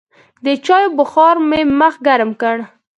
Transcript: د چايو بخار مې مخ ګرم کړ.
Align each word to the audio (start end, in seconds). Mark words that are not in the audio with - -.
د 0.45 0.47
چايو 0.65 0.95
بخار 0.99 1.35
مې 1.49 1.61
مخ 1.79 1.93
ګرم 2.07 2.31
کړ. 2.41 2.57